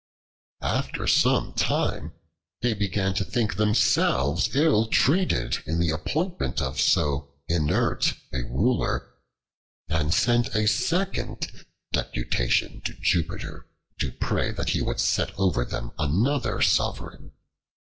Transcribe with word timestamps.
After 0.63 1.05
some 1.05 1.53
time 1.53 2.13
they 2.63 2.73
began 2.73 3.13
to 3.13 3.23
think 3.23 3.55
themselves 3.57 4.55
ill 4.55 4.87
treated 4.87 5.59
in 5.67 5.79
the 5.79 5.91
appointment 5.91 6.59
of 6.59 6.81
so 6.81 7.35
inert 7.47 8.15
a 8.33 8.41
Ruler, 8.41 9.13
and 9.87 10.11
sent 10.11 10.55
a 10.55 10.67
second 10.67 11.65
deputation 11.91 12.81
to 12.83 12.95
Jupiter 12.95 13.67
to 13.99 14.11
pray 14.11 14.49
that 14.51 14.69
he 14.69 14.81
would 14.81 14.99
set 14.99 15.37
over 15.37 15.63
them 15.63 15.91
another 15.99 16.63
sovereign. 16.63 17.33